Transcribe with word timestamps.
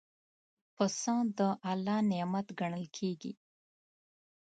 پسه 0.75 1.15
د 1.37 1.39
الله 1.71 1.99
نعمت 2.11 2.47
ګڼل 2.59 2.85
کېږي. 2.97 3.33